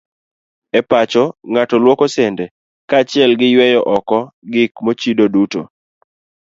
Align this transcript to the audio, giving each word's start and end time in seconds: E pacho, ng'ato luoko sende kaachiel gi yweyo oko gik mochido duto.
E 0.77 0.79
pacho, 0.89 1.23
ng'ato 1.51 1.75
luoko 1.83 2.05
sende 2.15 2.45
kaachiel 2.89 3.31
gi 3.39 3.47
yweyo 3.55 3.81
oko 3.95 4.17
gik 4.53 4.73
mochido 4.85 5.25
duto. 5.33 5.61